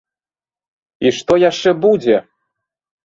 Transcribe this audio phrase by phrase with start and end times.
[1.07, 2.17] І што яшчэ будзе!